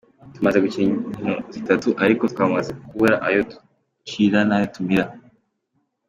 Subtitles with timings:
[0.33, 5.05] "Tumaze gukina inkino zitatu, ariko twamaze kubura ayo ducira n'ayo tumira.